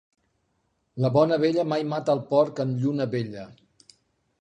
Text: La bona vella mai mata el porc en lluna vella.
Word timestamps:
La 1.05 1.11
bona 1.17 1.37
vella 1.45 1.67
mai 1.73 1.87
mata 1.93 2.17
el 2.17 2.25
porc 2.35 2.65
en 2.67 2.75
lluna 2.83 3.11
vella. 3.17 3.49